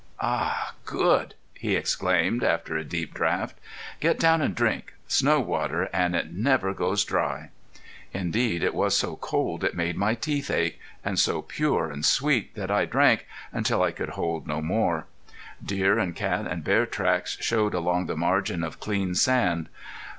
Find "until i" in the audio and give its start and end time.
13.51-13.91